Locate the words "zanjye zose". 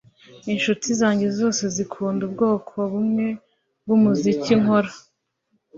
0.99-1.63